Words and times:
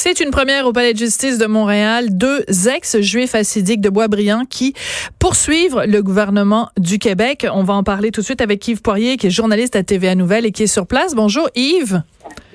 C'est 0.00 0.20
une 0.20 0.30
première 0.30 0.64
au 0.64 0.72
Palais 0.72 0.92
de 0.92 0.98
justice 0.98 1.38
de 1.38 1.46
Montréal. 1.46 2.06
Deux 2.12 2.44
ex-juifs 2.68 3.34
assidiques 3.34 3.80
de 3.80 3.90
Boisbriand 3.90 4.44
qui 4.48 4.72
poursuivent 5.18 5.82
le 5.88 6.04
gouvernement 6.04 6.68
du 6.78 7.00
Québec. 7.00 7.48
On 7.52 7.64
va 7.64 7.74
en 7.74 7.82
parler 7.82 8.12
tout 8.12 8.20
de 8.20 8.24
suite 8.24 8.40
avec 8.40 8.66
Yves 8.68 8.80
Poirier, 8.80 9.16
qui 9.16 9.26
est 9.26 9.30
journaliste 9.30 9.74
à 9.74 9.82
TVA 9.82 10.14
Nouvelle 10.14 10.46
et 10.46 10.52
qui 10.52 10.62
est 10.62 10.68
sur 10.68 10.86
place. 10.86 11.16
Bonjour 11.16 11.48
Yves. 11.56 12.04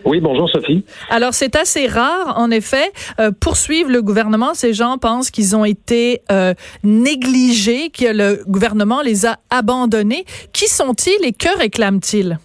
Oui, 0.05 0.21
bonjour 0.21 0.49
Sophie. 0.49 0.85
Alors 1.09 1.33
c'est 1.33 1.57
assez 1.57 1.85
rare, 1.85 2.35
en 2.37 2.49
effet, 2.49 2.93
euh, 3.20 3.32
poursuivre 3.38 3.91
le 3.91 4.02
gouvernement. 4.02 4.54
Ces 4.54 4.73
gens 4.73 4.98
pensent 4.98 5.30
qu'ils 5.30 5.54
ont 5.54 5.66
été 5.66 6.21
euh, 6.32 6.54
négligés, 6.86 7.89
que 7.89 8.05
le 8.05 8.41
gouvernement 8.48 9.02
les 9.02 9.25
a 9.25 9.38
abandonnés. 9.50 10.23
Qui 10.54 10.70
sont-ils 10.70 11.25
et 11.25 11.34
que 11.34 11.57
réclament-ils? 11.57 12.39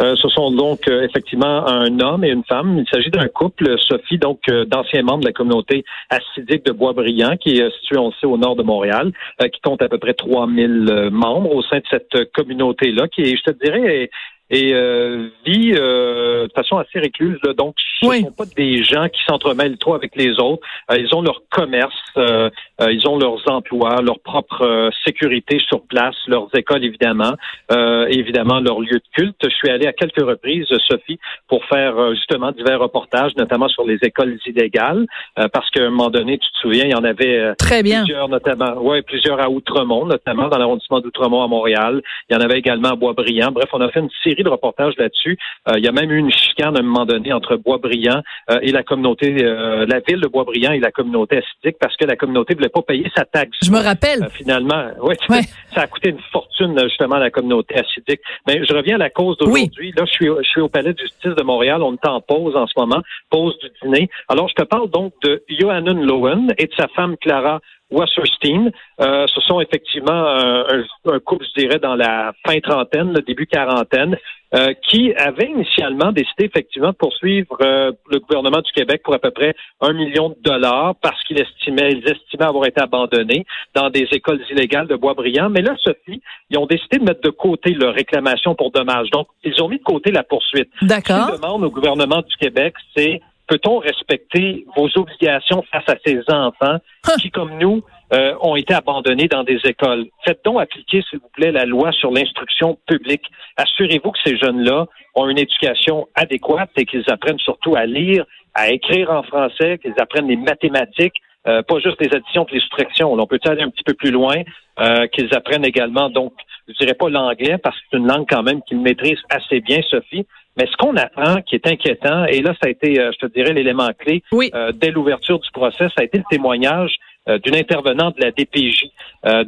Euh, 0.00 0.16
ce 0.16 0.28
sont 0.28 0.50
donc 0.50 0.88
euh, 0.88 1.02
effectivement 1.02 1.66
un 1.68 2.00
homme 2.00 2.24
et 2.24 2.30
une 2.30 2.44
femme. 2.44 2.78
Il 2.78 2.88
s'agit 2.90 3.10
d'un 3.10 3.28
couple, 3.28 3.78
Sophie, 3.78 4.18
donc 4.18 4.40
euh, 4.48 4.64
d'anciens 4.64 5.02
membres 5.02 5.20
de 5.20 5.26
la 5.26 5.32
communauté 5.32 5.84
assidique 6.10 6.64
de 6.64 6.72
Boisbriand, 6.72 7.36
qui 7.36 7.58
est 7.58 7.70
située, 7.78 7.98
on 7.98 8.10
sait, 8.12 8.26
au 8.26 8.36
nord 8.36 8.56
de 8.56 8.62
Montréal, 8.62 9.12
qui 9.40 9.60
compte 9.60 9.82
à 9.82 9.88
peu 9.88 9.98
près 9.98 10.14
3000 10.14 11.10
membres 11.12 11.54
au 11.54 11.62
sein 11.62 11.78
de 11.78 11.84
cette 11.90 12.32
communauté-là, 12.32 13.08
qui 13.08 13.36
je 13.36 13.42
te 13.42 13.64
dirais, 13.64 14.10
et 14.50 14.74
euh, 14.74 15.28
vit 15.46 15.72
euh, 15.74 16.46
de 16.46 16.52
façon 16.52 16.76
assez 16.76 16.98
récluse. 16.98 17.40
Donc, 17.56 17.74
ce 18.00 18.06
ne 18.06 18.20
sont 18.24 18.32
pas 18.32 18.44
des 18.56 18.82
gens 18.84 19.08
qui 19.08 19.20
s'entremêlent 19.26 19.78
trop 19.78 19.94
avec 19.94 20.14
les 20.16 20.32
autres. 20.38 20.62
Euh, 20.90 20.98
ils 20.98 21.14
ont 21.14 21.22
leur 21.22 21.42
commerce, 21.50 21.94
ils 22.16 23.08
ont 23.08 23.18
leurs 23.18 23.42
emplois, 23.50 24.02
leur 24.02 24.20
propre 24.20 24.90
sécurité 25.04 25.58
sur 25.66 25.82
place, 25.82 26.14
leurs 26.26 26.48
écoles 26.54 26.84
évidemment, 26.84 27.34
évidemment 27.70 28.60
leur 28.60 28.80
lieu 28.80 28.98
de 28.98 29.04
culte. 29.14 29.36
Je 29.42 29.54
suis 29.54 29.70
allé 29.70 29.86
à 29.86 29.92
quelques 29.92 30.22
reprises, 30.22 30.66
Sophie, 30.88 31.18
pour 31.48 31.64
faire 31.66 32.14
justement 32.14 32.52
divers 32.52 32.80
reportages, 32.80 33.32
notamment 33.36 33.68
sur 33.68 33.84
les 33.86 33.98
écoles 34.02 34.38
illégales, 34.46 35.06
parce 35.52 35.70
qu'à 35.70 35.84
un 35.84 35.90
moment 35.90 36.10
donné, 36.10 36.38
tu 36.38 36.50
te 36.52 36.58
souviens, 36.58 36.84
il 36.84 36.90
y 36.90 36.94
en 36.94 37.04
avait 37.04 37.54
Très 37.56 37.82
bien. 37.82 38.04
plusieurs, 38.04 38.28
notamment, 38.28 38.74
ouais, 38.80 39.02
plusieurs 39.02 39.40
à 39.40 39.48
Outremont, 39.48 40.06
notamment 40.06 40.48
dans 40.48 40.58
l'arrondissement 40.58 41.00
d'Outremont 41.00 41.42
à 41.42 41.48
Montréal. 41.48 42.02
Il 42.28 42.34
y 42.34 42.36
en 42.36 42.40
avait 42.40 42.58
également 42.58 42.90
à 42.90 42.96
Boisbriand. 42.96 43.52
Bref, 43.52 43.68
on 43.72 43.80
a 43.80 43.90
fait 43.90 44.00
une 44.00 44.10
série 44.22 44.33
de 44.42 44.48
reportages 44.48 44.94
là-dessus. 44.98 45.38
Euh, 45.68 45.78
il 45.78 45.84
y 45.84 45.88
a 45.88 45.92
même 45.92 46.10
eu 46.10 46.18
une 46.18 46.32
chicane 46.32 46.76
à 46.76 46.80
un 46.80 46.82
moment 46.82 47.06
donné 47.06 47.32
entre 47.32 47.56
Boisbriand 47.56 48.22
euh, 48.50 48.58
et 48.62 48.72
la 48.72 48.82
communauté, 48.82 49.34
euh, 49.44 49.86
la 49.86 50.00
ville 50.00 50.20
de 50.20 50.28
Boisbriand 50.28 50.72
et 50.72 50.80
la 50.80 50.90
communauté 50.90 51.38
acidique 51.38 51.76
parce 51.80 51.96
que 51.96 52.04
la 52.04 52.16
communauté 52.16 52.54
ne 52.54 52.58
voulait 52.58 52.68
pas 52.68 52.82
payer 52.82 53.10
sa 53.16 53.24
taxe. 53.24 53.56
Je 53.62 53.70
me 53.70 53.82
rappelle. 53.82 54.28
finalement, 54.32 54.86
oui, 55.02 55.14
ça 55.74 55.82
a 55.82 55.86
coûté 55.86 56.10
une 56.10 56.20
fortune 56.32 56.78
justement 56.84 57.16
à 57.16 57.20
la 57.20 57.30
communauté 57.30 57.74
acidique. 57.76 58.20
Mais 58.46 58.64
je 58.64 58.74
reviens 58.74 58.96
à 58.96 58.98
la 58.98 59.10
cause 59.10 59.36
d'aujourd'hui. 59.38 59.92
Là, 59.96 60.04
je 60.06 60.12
suis, 60.12 60.26
je 60.26 60.48
suis 60.48 60.60
au 60.60 60.68
palais 60.68 60.92
de 60.92 60.98
justice 60.98 61.34
de 61.34 61.42
Montréal. 61.42 61.82
On 61.82 61.94
est 61.94 62.06
en 62.06 62.20
pause 62.20 62.56
en 62.56 62.66
ce 62.66 62.72
moment, 62.76 63.02
pause 63.30 63.58
du 63.58 63.68
dîner. 63.82 64.08
Alors, 64.28 64.48
je 64.48 64.54
te 64.54 64.62
parle 64.62 64.90
donc 64.90 65.12
de 65.22 65.42
Johannon 65.48 66.02
Lowen 66.02 66.52
et 66.58 66.66
de 66.66 66.72
sa 66.76 66.88
femme 66.88 67.16
Clara 67.18 67.60
Wasserstein. 67.90 68.70
Euh, 69.00 69.26
ce 69.32 69.40
sont 69.40 69.60
effectivement 69.60 70.12
un, 70.12 71.18
couple, 71.20 71.44
je 71.54 71.60
dirais, 71.62 71.78
dans 71.78 71.94
la 71.94 72.32
fin 72.46 72.58
trentaine, 72.60 73.12
le 73.12 73.22
début 73.22 73.46
quarantaine, 73.46 74.16
euh, 74.54 74.72
qui 74.88 75.12
avait 75.14 75.46
initialement 75.46 76.12
décidé 76.12 76.44
effectivement 76.44 76.90
de 76.90 76.96
poursuivre 76.96 77.56
euh, 77.60 77.90
le 78.08 78.20
gouvernement 78.20 78.60
du 78.60 78.70
Québec 78.72 79.02
pour 79.02 79.12
à 79.12 79.18
peu 79.18 79.32
près 79.32 79.54
un 79.80 79.92
million 79.92 80.28
de 80.28 80.36
dollars 80.42 80.94
parce 81.02 81.20
qu'ils 81.24 81.40
estimaient, 81.40 81.90
ils 81.90 82.08
estimaient 82.08 82.44
avoir 82.44 82.66
été 82.66 82.80
abandonnés 82.80 83.46
dans 83.74 83.90
des 83.90 84.06
écoles 84.12 84.40
illégales 84.50 84.86
de 84.86 84.94
Boisbriand. 84.94 85.50
Mais 85.50 85.60
là, 85.60 85.74
Sophie, 85.82 86.22
ils 86.50 86.58
ont 86.58 86.66
décidé 86.66 86.98
de 86.98 87.04
mettre 87.04 87.20
de 87.22 87.30
côté 87.30 87.70
leur 87.70 87.94
réclamation 87.94 88.54
pour 88.54 88.70
dommages. 88.70 89.10
Donc, 89.10 89.26
ils 89.42 89.60
ont 89.60 89.68
mis 89.68 89.78
de 89.78 89.82
côté 89.82 90.12
la 90.12 90.22
poursuite. 90.22 90.70
D'accord. 90.82 91.26
Ce 91.26 91.32
qu'ils 91.32 91.40
demandent 91.40 91.64
au 91.64 91.70
gouvernement 91.70 92.22
du 92.22 92.36
Québec, 92.36 92.74
c'est 92.96 93.20
peut-on 93.46 93.78
respecter 93.78 94.64
vos 94.76 94.88
obligations 94.96 95.62
face 95.70 95.88
à 95.88 95.96
ces 96.04 96.20
enfants 96.28 96.78
qui, 97.20 97.30
comme 97.30 97.58
nous, 97.58 97.82
euh, 98.12 98.34
ont 98.40 98.56
été 98.56 98.74
abandonnés 98.74 99.28
dans 99.28 99.44
des 99.44 99.58
écoles? 99.64 100.06
Faites 100.24 100.40
donc 100.44 100.60
appliquer, 100.60 101.02
s'il 101.08 101.18
vous 101.18 101.30
plaît, 101.32 101.52
la 101.52 101.64
loi 101.64 101.92
sur 101.92 102.10
l'instruction 102.10 102.78
publique. 102.86 103.24
Assurez-vous 103.56 104.12
que 104.12 104.18
ces 104.24 104.36
jeunes-là 104.36 104.86
ont 105.14 105.28
une 105.28 105.38
éducation 105.38 106.08
adéquate 106.14 106.70
et 106.76 106.86
qu'ils 106.86 107.08
apprennent 107.08 107.38
surtout 107.38 107.76
à 107.76 107.86
lire, 107.86 108.24
à 108.54 108.70
écrire 108.70 109.10
en 109.10 109.22
français, 109.22 109.78
qu'ils 109.78 109.94
apprennent 109.98 110.28
les 110.28 110.36
mathématiques, 110.36 111.14
euh, 111.46 111.62
pas 111.62 111.78
juste 111.80 112.00
les 112.00 112.14
additions 112.14 112.46
et 112.50 112.54
les 112.54 112.60
soustractions. 112.60 113.12
On 113.12 113.26
peut 113.26 113.40
aller 113.46 113.62
un 113.62 113.70
petit 113.70 113.84
peu 113.84 113.94
plus 113.94 114.10
loin, 114.10 114.36
euh, 114.80 115.06
qu'ils 115.08 115.34
apprennent 115.34 115.64
également, 115.64 116.10
donc, 116.10 116.32
je 116.68 116.74
dirais 116.74 116.94
pas 116.94 117.08
l'anglais, 117.08 117.58
parce 117.58 117.76
que 117.76 117.82
c'est 117.90 117.96
une 117.98 118.06
langue 118.06 118.26
quand 118.28 118.42
même 118.42 118.62
qu'ils 118.62 118.80
maîtrisent 118.80 119.22
assez 119.30 119.60
bien, 119.60 119.80
Sophie, 119.88 120.26
mais 120.56 120.66
ce 120.66 120.76
qu'on 120.76 120.96
apprend 120.96 121.42
qui 121.42 121.56
est 121.56 121.66
inquiétant, 121.66 122.24
et 122.26 122.40
là, 122.40 122.54
ça 122.60 122.68
a 122.68 122.70
été, 122.70 123.00
euh, 123.00 123.10
je 123.12 123.26
te 123.26 123.32
dirais, 123.32 123.52
l'élément 123.52 123.90
clé 123.98 124.22
euh, 124.32 124.72
dès 124.72 124.90
l'ouverture 124.90 125.38
du 125.38 125.50
procès, 125.50 125.88
ça 125.88 126.00
a 126.00 126.04
été 126.04 126.18
le 126.18 126.24
témoignage 126.30 126.96
euh, 127.28 127.38
d'une 127.38 127.56
intervenante 127.56 128.16
de 128.16 128.24
la 128.24 128.30
DPJ, 128.30 128.86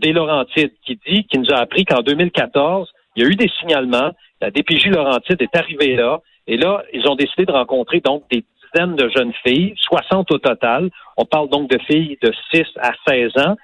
des 0.01 0.13
Laurentides, 0.13 0.73
qui 0.85 0.99
dit, 1.07 1.25
qui 1.25 1.39
nous 1.39 1.51
a 1.53 1.59
appris 1.59 1.85
qu'en 1.85 2.01
2014, 2.01 2.89
il 3.15 3.23
y 3.23 3.27
a 3.27 3.29
eu 3.29 3.35
des 3.35 3.51
signalements, 3.61 4.11
la 4.41 4.51
DPJ 4.51 4.87
Laurentide 4.87 5.41
est 5.41 5.57
arrivée 5.57 5.97
là, 5.97 6.21
et 6.47 6.57
là, 6.57 6.83
ils 6.93 7.09
ont 7.09 7.17
décidé 7.17 7.45
de 7.45 7.53
rencontrer 7.53 8.01
donc 8.01 8.25
des 8.31 8.45
dizaines 8.73 8.97
de 8.97 9.09
jeunes 9.09 9.33
filles, 9.45 9.75
60 9.77 10.31
au 10.31 10.39
total. 10.39 10.91
On 11.17 11.25
parle 11.25 11.49
donc 11.49 11.69
de 11.69 11.79
filles 11.79 12.19
de 12.23 12.33
6 12.53 12.65
à 12.81 12.93
16 13.09 13.33
ans. 13.39 13.57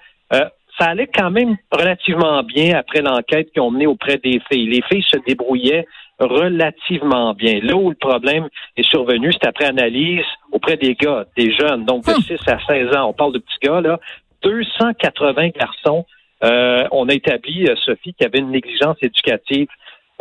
Ça 0.78 0.86
allait 0.86 1.08
quand 1.08 1.30
même 1.30 1.56
relativement 1.70 2.42
bien 2.42 2.76
après 2.76 3.02
l'enquête 3.02 3.50
qu'ils 3.52 3.62
ont 3.62 3.70
menée 3.70 3.86
auprès 3.86 4.18
des 4.18 4.40
filles. 4.50 4.68
Les 4.68 4.82
filles 4.82 5.04
se 5.06 5.18
débrouillaient 5.26 5.86
relativement 6.18 7.34
bien. 7.34 7.60
Là 7.62 7.76
où 7.76 7.90
le 7.90 7.96
problème 7.96 8.48
est 8.76 8.88
survenu, 8.88 9.32
c'est 9.32 9.46
après 9.46 9.66
analyse 9.66 10.24
auprès 10.50 10.76
des 10.76 10.94
gars, 10.94 11.26
des 11.36 11.52
jeunes, 11.54 11.84
donc 11.84 12.04
de 12.04 12.12
6 12.12 12.32
hum. 12.32 12.38
à 12.46 12.58
16 12.66 12.96
ans. 12.96 13.08
On 13.08 13.12
parle 13.12 13.32
de 13.32 13.38
petits 13.38 13.58
gars, 13.62 13.80
là. 13.80 13.98
280 14.42 15.48
garçons. 15.48 16.04
Euh, 16.44 16.86
on 16.90 17.08
a 17.08 17.14
établi, 17.14 17.66
euh, 17.68 17.76
Sophie, 17.76 18.14
qu'il 18.14 18.24
y 18.24 18.26
avait 18.26 18.40
une 18.40 18.50
négligence 18.50 18.96
éducative. 19.00 19.68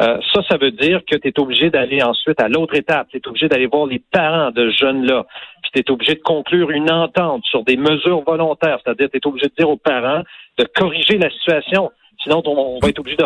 Euh, 0.02 0.18
ça, 0.34 0.42
ça 0.50 0.58
veut 0.58 0.72
dire 0.72 1.02
que 1.10 1.16
tu 1.16 1.28
es 1.28 1.40
obligé 1.40 1.70
d'aller 1.70 2.02
ensuite 2.02 2.42
à 2.42 2.48
l'autre 2.48 2.76
étape. 2.76 3.08
Tu 3.12 3.18
es 3.18 3.28
obligé 3.28 3.48
d'aller 3.48 3.68
voir 3.68 3.86
les 3.86 4.00
parents 4.00 4.52
de 4.52 4.70
jeunes-là. 4.72 5.26
Puis 5.62 5.72
tu 5.74 5.80
es 5.80 5.92
obligé 5.92 6.16
de 6.16 6.22
conclure 6.22 6.72
une 6.72 6.92
entente 6.92 7.44
sur 7.46 7.64
des 7.64 7.78
mesures 7.78 8.22
volontaires. 8.22 8.80
C'est-à-dire 8.84 9.10
tu 9.12 9.18
es 9.18 9.28
obligé 9.28 9.48
de 9.48 9.54
dire 9.58 9.70
aux 9.70 9.78
parents 9.78 10.24
de 10.58 10.66
corriger 10.76 11.18
la 11.18 11.30
situation. 11.30 11.92
Sinon, 12.24 12.42
on, 12.46 12.80
va 12.80 12.90
être 12.90 13.00
obligé 13.00 13.18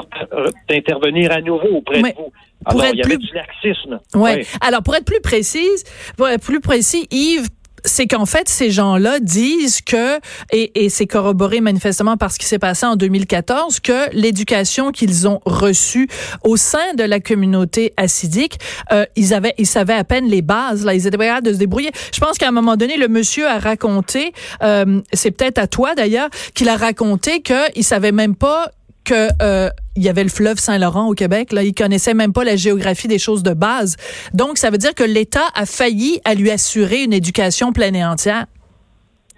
d'intervenir 0.70 1.32
à 1.32 1.42
nouveau 1.42 1.68
auprès 1.78 2.02
de 2.02 2.08
vous. 2.16 2.32
Alors, 2.66 2.86
il 2.94 3.00
y 3.00 3.04
avait 3.04 3.18
du 3.18 3.34
laxisme. 3.34 4.00
Ouais. 4.14 4.44
Alors, 4.62 4.84
pour 4.84 4.96
être 4.96 5.06
plus 5.06 5.22
précise, 5.22 5.84
pour 6.18 6.30
être 6.30 6.44
plus 6.44 6.62
précis, 6.62 7.06
Yves, 7.12 7.50
c'est 7.86 8.08
qu'en 8.08 8.26
fait, 8.26 8.50
ces 8.50 8.72
gens-là 8.72 9.20
disent 9.20 9.82
que, 9.82 10.20
et, 10.52 10.86
et 10.86 10.90
c'est 10.90 11.08
corroboré 11.08 11.62
manifestement 11.62 12.18
par 12.18 12.32
ce 12.32 12.40
qui 12.40 12.46
s'est 12.46 12.60
passé 12.60 12.86
en 12.86 12.96
2014, 12.96 13.80
que 13.80 14.10
l'éducation 14.14 14.92
qu'ils 14.92 15.28
ont 15.28 15.40
reçue 15.46 16.08
au 16.44 16.58
sein 16.58 16.94
de 16.98 17.04
la 17.04 17.20
communauté 17.20 17.94
acidique, 17.98 18.60
euh, 18.92 19.06
ils 19.16 19.34
avaient, 19.34 19.54
ils 19.58 19.68
savaient 19.68 19.94
à 19.94 20.04
peine 20.04 20.28
les 20.28 20.42
bases. 20.42 20.86
Là, 20.86 20.94
ils 20.94 21.08
étaient 21.08 21.18
capables 21.18 21.48
de 21.48 21.54
se 21.54 21.58
débrouiller. 21.58 21.92
Je 22.14 22.20
pense 22.20 22.38
qu'à 22.38 22.48
un 22.48 22.52
moment 22.52 22.76
donné, 22.76 22.98
le 22.98 23.08
monsieur 23.08 23.48
a 23.48 23.60
raconté, 23.60 24.34
euh, 24.64 25.02
c'est 25.14 25.32
peut-être 25.32 25.58
à 25.58 25.68
toi 25.68 25.96
d'ailleurs, 25.96 26.30
qu'il 26.54 26.70
a 26.70 26.78
raconté 26.78 27.42
qu'il 27.42 27.84
savait 27.84 28.12
même 28.12 28.36
pas 28.36 28.72
que 29.04 29.30
euh, 29.42 29.70
il 29.96 30.04
y 30.04 30.10
avait 30.10 30.24
le 30.24 30.30
fleuve 30.30 30.58
Saint-Laurent 30.58 31.08
au 31.08 31.14
Québec. 31.14 31.52
Là, 31.52 31.64
il 31.64 31.74
connaissait 31.74 32.14
même 32.14 32.34
pas 32.34 32.44
la 32.44 32.56
géographie 32.56 33.08
des 33.08 33.20
choses 33.20 33.44
de 33.44 33.54
base. 33.54 33.96
Donc, 34.34 34.58
ça 34.58 34.70
veut 34.70 34.78
dire 34.78 34.94
que 34.94 35.04
l'État 35.04 35.48
a 35.56 35.66
failli 35.66 36.20
à 36.26 36.36
lui 36.36 36.52
assurer 36.52 37.04
une 37.04 37.14
éducation 37.14 37.72
pleine 37.72 37.96
et 37.96 38.06
entière. 38.06 38.46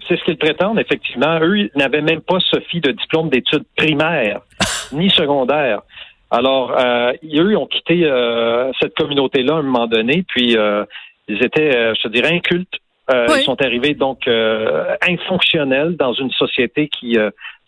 C'est 0.08 0.18
ce 0.18 0.24
qu'ils 0.24 0.38
prétendent, 0.38 0.78
effectivement. 0.78 1.38
Eux 1.40 1.70
n'avaient 1.76 2.02
même 2.02 2.22
pas, 2.22 2.38
Sophie, 2.40 2.80
de 2.80 2.92
diplôme 2.92 3.28
d'études 3.28 3.64
primaires 3.76 4.40
ni 4.92 5.10
secondaires. 5.10 5.82
Alors, 6.30 6.76
euh, 6.78 7.12
eux 7.24 7.56
ont 7.56 7.66
quitté 7.66 8.04
euh, 8.04 8.70
cette 8.80 8.94
communauté-là 8.94 9.54
à 9.54 9.58
un 9.58 9.62
moment 9.62 9.86
donné, 9.86 10.24
puis 10.28 10.56
euh, 10.56 10.84
ils 11.26 11.42
étaient, 11.42 11.74
euh, 11.74 11.94
je 11.94 12.02
te 12.02 12.08
dirais, 12.08 12.34
incultes. 12.34 12.74
Ils 13.10 13.44
sont 13.44 13.56
arrivés 13.62 13.94
donc 13.94 14.28
infonctionnels 15.00 15.96
dans 15.96 16.12
une 16.12 16.30
société 16.30 16.88
qui 16.88 17.16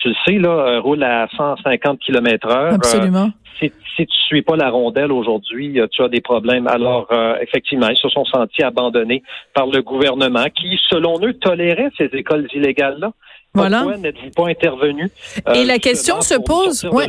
tu 0.01 0.09
le 0.09 0.15
sais, 0.27 0.39
là, 0.39 0.49
euh, 0.49 0.81
roule 0.81 1.03
à 1.05 1.29
150 1.37 2.01
km 2.01 2.49
heure. 2.49 2.75
Absolument. 2.75 3.31
Euh, 3.63 3.69
si, 3.97 4.07
tu 4.07 4.19
suis 4.27 4.43
pas 4.43 4.57
la 4.57 4.71
rondelle 4.71 5.13
aujourd'hui, 5.13 5.79
euh, 5.79 5.87
tu 5.91 6.03
as 6.03 6.09
des 6.09 6.23
problèmes. 6.23 6.67
Alors, 6.67 7.09
effectivement, 7.41 7.89
ils 7.89 7.97
se 7.97 8.09
sont 8.09 8.25
sentis 8.25 8.63
abandonnés 8.63 9.23
par 9.55 9.67
le 9.67 9.83
gouvernement 9.83 10.47
qui, 10.55 10.79
selon 10.89 11.21
eux, 11.23 11.35
tolérait 11.35 11.91
ces 11.99 12.09
écoles 12.15 12.49
illégales-là. 12.55 13.13
Voilà. 13.53 13.79
Pourquoi 13.79 13.97
n'êtes-vous 13.97 14.31
pas 14.31 14.49
intervenu? 14.49 15.11
et 15.55 15.65
la 15.65 15.79
question 15.79 16.21
se 16.21 16.35
pose, 16.35 16.85
ouais. 16.85 17.09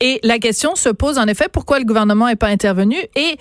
Et 0.00 0.20
la 0.22 0.38
question 0.38 0.76
se 0.76 0.88
pose 0.88 1.18
en 1.18 1.26
effet, 1.26 1.46
pourquoi 1.52 1.78
le 1.78 1.84
gouvernement 1.84 2.28
n'est 2.28 2.36
pas 2.36 2.48
intervenu? 2.48 2.96
Et 3.16 3.36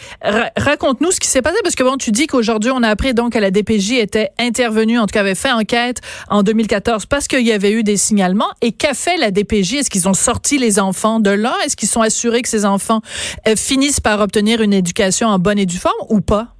raconte-nous 0.57 1.11
ce 1.11 1.19
qui 1.19 1.27
s'est 1.27 1.41
passé, 1.41 1.57
parce 1.63 1.75
que 1.75 1.83
bon, 1.83 1.97
tu 1.97 2.11
dis 2.11 2.27
qu'aujourd'hui, 2.27 2.71
on 2.71 2.81
a 2.81 2.89
appris 2.89 3.13
donc 3.13 3.33
que 3.33 3.39
la 3.39 3.51
DPJ 3.51 3.93
était 3.93 4.29
intervenue, 4.39 4.97
en 4.97 5.05
tout 5.05 5.13
cas 5.13 5.19
avait 5.19 5.35
fait 5.35 5.51
enquête 5.51 6.01
en 6.29 6.43
2014 6.43 7.05
parce 7.05 7.27
qu'il 7.27 7.45
y 7.45 7.51
avait 7.51 7.71
eu 7.71 7.83
des 7.83 7.97
signalements. 7.97 8.49
Et 8.61 8.71
qu'a 8.71 8.93
fait 8.93 9.17
la 9.17 9.31
DPJ? 9.31 9.75
Est-ce 9.75 9.89
qu'ils 9.89 10.07
ont 10.09 10.13
sorti 10.13 10.57
les 10.57 10.79
enfants 10.79 11.19
de 11.19 11.29
là? 11.29 11.55
Est-ce 11.65 11.75
qu'ils 11.75 11.89
sont 11.89 12.01
assurés 12.01 12.41
que 12.41 12.49
ces 12.49 12.65
enfants 12.65 13.01
euh, 13.47 13.55
finissent 13.55 13.99
par 13.99 14.19
obtenir 14.21 14.61
une 14.61 14.73
éducation 14.73 15.27
en 15.27 15.39
bonne 15.39 15.59
et 15.59 15.65
due 15.65 15.77
forme 15.77 15.93
ou 16.09 16.21
pas? 16.21 16.55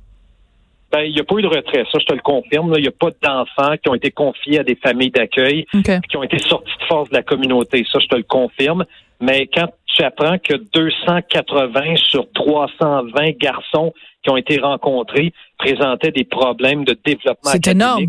Ben, 0.91 1.01
il 1.01 1.13
n'y 1.13 1.19
a 1.19 1.24
pas 1.24 1.36
eu 1.36 1.41
de 1.44 1.47
retrait, 1.47 1.86
ça 1.91 2.00
je 2.00 2.06
te 2.06 2.13
le 2.13 2.21
confirme. 2.21 2.74
Il 2.77 2.81
n'y 2.81 2.88
a 2.88 2.91
pas 2.91 3.09
d'enfants 3.21 3.75
qui 3.77 3.89
ont 3.89 3.95
été 3.95 4.12
confiés 4.12 4.59
à 4.59 4.63
des 4.63 4.75
familles 4.75 5.12
d'accueil, 5.12 5.65
qui 6.09 6.18
ont 6.18 6.24
été 6.24 6.39
sortis 6.39 6.71
de 6.80 6.86
force 6.86 7.09
de 7.09 7.15
la 7.15 7.24
communauté, 7.24 7.86
ça 7.91 8.00
je 8.00 8.07
te 8.07 8.15
le 8.15 8.24
confirme. 8.24 8.86
Mais 9.21 9.47
quand 9.47 9.68
tu 9.86 10.03
apprends 10.03 10.38
que 10.38 10.56
280 10.74 11.95
sur 11.97 12.31
320 12.31 13.38
garçons 13.38 13.94
qui 14.24 14.30
ont 14.30 14.38
été 14.38 14.59
rencontrés 14.59 15.33
présentaient 15.57 16.12
des 16.12 16.24
problèmes 16.24 16.86
de 16.86 16.97
développement 17.06 17.51
C'est 17.51 17.68
énorme 17.68 18.06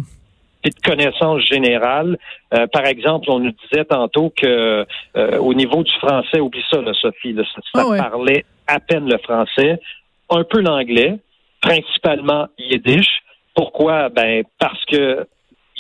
de 0.65 0.71
connaissances 0.85 1.43
générales. 1.43 2.19
Euh, 2.55 2.67
par 2.67 2.85
exemple, 2.85 3.31
on 3.31 3.39
nous 3.39 3.53
disait 3.53 3.85
tantôt 3.85 4.33
que 4.37 4.87
euh, 5.17 5.39
au 5.39 5.55
niveau 5.55 5.83
du 5.83 5.93
français, 5.93 6.41
oublie 6.41 6.63
ça, 6.71 6.81
là, 6.81 6.93
Sophie, 6.95 7.35
ça, 7.35 7.61
ah 7.75 8.11
parlait 8.11 8.45
à 8.67 8.79
peine 8.79 9.09
le 9.09 9.19
français, 9.19 9.81
un 10.29 10.45
peu 10.45 10.61
l'anglais, 10.61 11.19
principalement 11.61 12.49
yiddish. 12.59 13.23
Pourquoi? 13.55 14.09
Ben 14.09 14.45
parce 14.59 14.85
que 14.87 15.27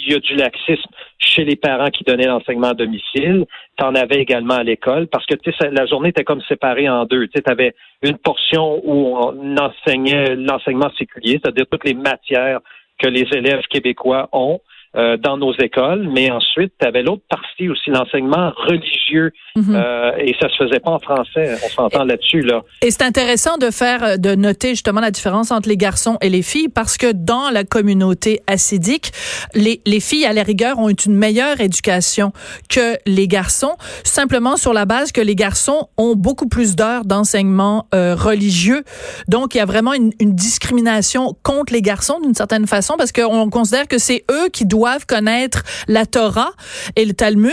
il 0.03 0.12
y 0.12 0.17
a 0.17 0.19
du 0.19 0.35
laxisme 0.35 0.91
chez 1.19 1.44
les 1.44 1.56
parents 1.56 1.91
qui 1.91 2.05
donnaient 2.05 2.27
l'enseignement 2.27 2.69
à 2.69 2.75
domicile. 2.75 3.44
Tu 3.77 3.85
en 3.85 3.94
avais 3.94 4.17
également 4.17 4.55
à 4.55 4.62
l'école 4.62 5.09
parce 5.09 5.27
que 5.27 5.35
la 5.71 5.87
journée 5.87 6.09
était 6.09 6.25
comme 6.25 6.41
séparée 6.43 6.88
en 6.88 7.05
deux. 7.05 7.29
Tu 7.29 7.43
avais 7.44 7.75
une 8.03 8.17
portion 8.17 8.81
où 8.82 9.17
on 9.19 9.56
enseignait 9.59 10.37
l'enseignement 10.37 10.91
séculier, 10.99 11.38
c'est-à-dire 11.43 11.67
toutes 11.71 11.85
les 11.85 11.94
matières 11.94 12.61
que 12.99 13.09
les 13.09 13.26
élèves 13.33 13.62
québécois 13.69 14.29
ont. 14.33 14.61
Euh, 14.97 15.17
dans 15.17 15.37
nos 15.37 15.53
écoles, 15.53 16.09
mais 16.12 16.33
ensuite, 16.33 16.73
tu 16.81 16.85
avais 16.85 17.05
l'autre 17.05 17.23
aussi, 17.69 17.91
l'enseignement 17.91 18.53
religieux, 18.57 19.33
mhm. 19.57 19.75
euh, 19.75 20.12
et 20.19 20.35
ça 20.41 20.49
se 20.49 20.65
faisait 20.65 20.81
pas 20.81 20.93
en 20.93 20.99
français. 20.99 21.57
On 21.65 21.69
s'entend 21.69 22.05
là-dessus 22.05 22.43
là. 22.43 22.62
Et 22.83 22.91
c'est 22.91 23.03
intéressant 23.03 23.57
de 23.59 23.71
faire, 23.71 24.03
euh, 24.03 24.17
de 24.17 24.35
noter 24.35 24.71
justement 24.71 25.01
la 25.01 25.11
différence 25.11 25.51
entre 25.51 25.69
les 25.69 25.77
garçons 25.77 26.17
et 26.21 26.29
les 26.29 26.43
filles, 26.43 26.69
parce 26.69 26.97
que 26.97 27.12
dans 27.12 27.51
la 27.51 27.65
communauté 27.65 28.41
assidique, 28.47 29.12
les, 29.55 29.81
les 29.87 30.01
filles 30.01 30.27
à 30.27 30.33
la 30.33 30.43
rigueur 30.43 30.79
ont 30.79 30.89
une 30.89 31.17
meilleure 31.17 31.61
éducation 31.61 32.33
que 32.69 32.97
les 33.07 33.29
garçons, 33.29 33.77
simplement 34.05 34.57
sur 34.57 34.73
la 34.73 34.87
base 34.87 35.12
que 35.12 35.21
les 35.21 35.35
garçons 35.35 35.89
ont 35.97 36.15
beaucoup 36.15 36.49
plus 36.49 36.77
d'heures 36.77 37.05
d'enseignement 37.05 37.87
religieux. 37.93 38.83
Donc 39.29 39.55
il 39.55 39.59
y 39.59 39.61
a 39.61 39.65
vraiment 39.65 39.93
une, 39.93 40.12
une 40.21 40.35
discrimination 40.35 41.37
contre 41.43 41.73
les 41.73 41.83
garçons 41.83 42.21
d'une 42.21 42.35
certaine 42.35 42.67
façon, 42.67 42.95
parce 42.97 43.12
qu'on 43.12 43.51
considère 43.51 43.89
que 43.89 43.99
c'est 43.99 44.25
eux 44.31 44.49
qui 44.53 44.65
doivent 44.65 45.07
connaître 45.07 45.62
la 45.89 46.07
Torah 46.07 46.53
et 46.97 47.05
le 47.05 47.12
Talmud. 47.12 47.50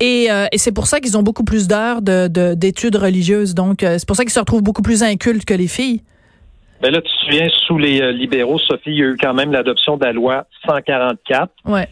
Et, 0.00 0.30
euh, 0.30 0.46
et 0.52 0.58
c'est 0.58 0.72
pour 0.72 0.86
ça 0.86 1.00
qu'ils 1.00 1.16
ont 1.16 1.22
beaucoup 1.22 1.44
plus 1.44 1.68
d'heures 1.68 2.02
d'études 2.02 2.92
de, 2.92 2.98
religieuses. 2.98 3.54
Donc, 3.54 3.82
euh, 3.82 3.96
c'est 3.98 4.06
pour 4.06 4.16
ça 4.16 4.24
qu'ils 4.24 4.32
se 4.32 4.40
retrouvent 4.40 4.62
beaucoup 4.62 4.82
plus 4.82 5.02
incultes 5.02 5.44
que 5.44 5.54
les 5.54 5.68
filles. 5.68 6.02
Ben 6.82 6.92
là, 6.92 7.00
tu 7.00 7.10
te 7.10 7.24
souviens, 7.24 7.48
sous 7.66 7.78
les 7.78 8.02
euh, 8.02 8.12
libéraux, 8.12 8.58
Sophie, 8.58 8.90
il 8.90 8.98
y 8.98 9.02
a 9.02 9.06
eu 9.06 9.16
quand 9.18 9.32
même 9.32 9.50
l'adoption 9.50 9.96
de 9.96 10.04
la 10.04 10.12
loi 10.12 10.44
144 10.66 11.50
ouais. 11.64 11.88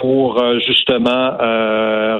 pour 0.00 0.42
justement 0.66 1.36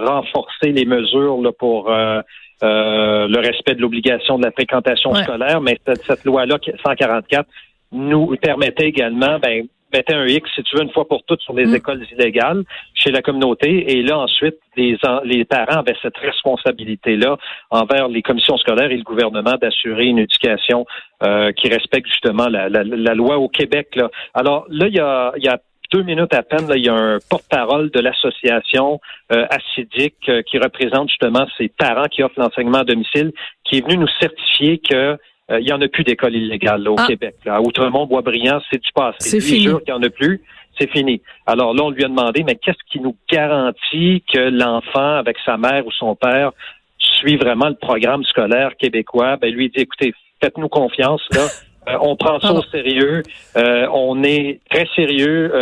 renforcer 0.06 0.72
les 0.72 0.84
mesures 0.84 1.42
là, 1.42 1.50
pour 1.52 1.90
le 1.90 3.38
respect 3.40 3.74
de 3.74 3.80
l'obligation 3.80 4.38
de 4.38 4.44
la 4.44 4.52
fréquentation 4.52 5.12
scolaire. 5.14 5.60
Mais 5.60 5.78
cette, 5.84 6.04
cette 6.04 6.24
loi-là, 6.24 6.58
144, 6.84 7.48
nous 7.92 8.36
permettait 8.36 8.86
également, 8.86 9.38
ben, 9.40 9.66
mettait 9.92 10.14
un 10.14 10.26
X, 10.26 10.50
si 10.54 10.62
tu 10.62 10.76
veux, 10.76 10.82
une 10.82 10.90
fois 10.90 11.06
pour 11.06 11.24
toutes 11.24 11.40
sur 11.40 11.54
les 11.54 11.66
mm. 11.66 11.74
écoles 11.74 12.06
illégales 12.12 12.64
chez 12.94 13.10
la 13.10 13.22
communauté. 13.22 13.96
Et 13.96 14.02
là, 14.02 14.18
ensuite, 14.18 14.56
les, 14.76 14.96
les 15.24 15.44
parents 15.44 15.80
avaient 15.80 15.96
cette 16.02 16.16
responsabilité-là 16.16 17.36
envers 17.70 18.08
les 18.08 18.22
commissions 18.22 18.56
scolaires 18.56 18.90
et 18.90 18.96
le 18.96 19.02
gouvernement 19.02 19.54
d'assurer 19.60 20.06
une 20.06 20.18
éducation 20.18 20.86
euh, 21.22 21.52
qui 21.52 21.68
respecte 21.68 22.08
justement 22.08 22.48
la, 22.48 22.68
loi 23.14 23.38
au 23.38 23.48
Québec. 23.48 23.88
Là. 23.96 24.10
Alors 24.34 24.66
là, 24.68 24.86
il 24.88 24.94
y 24.94 25.00
a, 25.00 25.32
il 25.36 25.44
y 25.44 25.48
a 25.48 25.58
deux 25.92 26.02
minutes 26.02 26.34
à 26.34 26.42
peine, 26.42 26.68
là, 26.68 26.76
il 26.76 26.84
y 26.84 26.88
a 26.88 26.94
un 26.94 27.18
porte-parole 27.30 27.90
de 27.90 28.00
l'association 28.00 29.00
euh, 29.32 29.46
acidique 29.50 30.28
euh, 30.28 30.42
qui 30.42 30.58
représente 30.58 31.08
justement 31.08 31.46
ces 31.56 31.68
parents 31.68 32.06
qui 32.10 32.22
offrent 32.22 32.40
l'enseignement 32.40 32.78
à 32.78 32.84
domicile, 32.84 33.32
qui 33.64 33.78
est 33.78 33.86
venu 33.86 33.98
nous 33.98 34.08
certifier 34.20 34.78
que 34.78 35.16
il 35.50 35.64
n'y 35.64 35.72
en 35.72 35.80
a 35.80 35.88
plus 35.88 36.04
d'école 36.04 36.34
illégale 36.34 36.88
au 36.88 36.96
ah. 36.98 37.06
Québec. 37.06 37.36
Là. 37.44 37.56
À 37.56 37.60
Outremont, 37.60 38.06
Boisbriand, 38.06 38.60
c'est 38.70 38.82
du 38.82 38.90
passé. 38.92 39.16
C'est 39.20 39.40
fini. 39.40 39.66
qu'il 39.66 39.80
n'y 39.86 39.92
en 39.92 40.02
a 40.02 40.10
plus. 40.10 40.42
C'est 40.78 40.90
fini. 40.90 41.22
Alors 41.46 41.74
là, 41.74 41.84
on 41.84 41.90
lui 41.90 42.04
a 42.04 42.08
demandé, 42.08 42.42
mais 42.44 42.56
qu'est-ce 42.56 42.82
qui 42.90 43.00
nous 43.00 43.16
garantit 43.30 44.22
que 44.32 44.50
l'enfant, 44.50 45.16
avec 45.16 45.36
sa 45.44 45.56
mère 45.56 45.86
ou 45.86 45.92
son 45.92 46.14
père, 46.14 46.52
suit 46.98 47.36
vraiment 47.36 47.68
le 47.68 47.76
programme 47.76 48.24
scolaire 48.24 48.76
québécois? 48.76 49.36
Ben, 49.36 49.52
lui, 49.52 49.66
il 49.66 49.70
dit, 49.70 49.82
écoutez, 49.82 50.12
faites-nous 50.42 50.68
confiance, 50.68 51.22
là. 51.32 51.46
Euh, 51.88 51.98
on 52.00 52.16
prend 52.16 52.40
ça 52.40 52.52
au 52.52 52.64
sérieux. 52.64 53.22
Euh, 53.56 53.86
on 53.92 54.24
est 54.24 54.58
très 54.68 54.88
sérieux. 54.96 55.52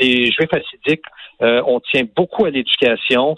les 0.00 0.32
Juifs 0.32 0.52
assidiques, 0.52 1.04
on 1.40 1.78
tient 1.78 2.02
beaucoup 2.16 2.46
à 2.46 2.50
l'éducation. 2.50 3.36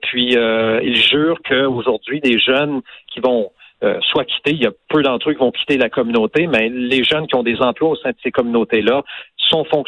puis, 0.00 0.34
ils 0.34 0.96
jurent 0.96 1.42
qu'aujourd'hui, 1.46 2.20
des 2.20 2.38
jeunes 2.38 2.80
qui 3.12 3.20
vont 3.20 3.50
euh, 3.82 3.98
soit 4.02 4.24
quittés. 4.24 4.52
Il 4.52 4.62
y 4.62 4.66
a 4.66 4.72
peu 4.88 5.02
d'entre 5.02 5.30
eux 5.30 5.32
qui 5.32 5.40
vont 5.40 5.50
quitter 5.50 5.76
la 5.76 5.90
communauté, 5.90 6.46
mais 6.46 6.68
les 6.68 7.02
jeunes 7.04 7.26
qui 7.26 7.34
ont 7.34 7.42
des 7.42 7.60
emplois 7.60 7.90
au 7.90 7.96
sein 7.96 8.10
de 8.10 8.16
ces 8.22 8.30
communautés-là 8.30 9.02
sont 9.36 9.64
fonctionnels 9.64 9.72